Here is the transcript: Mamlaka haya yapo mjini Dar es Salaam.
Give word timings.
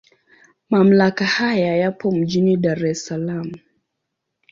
Mamlaka 0.69 1.25
haya 1.27 1.75
yapo 1.77 2.11
mjini 2.11 2.57
Dar 2.57 2.85
es 2.85 3.05
Salaam. 3.05 3.51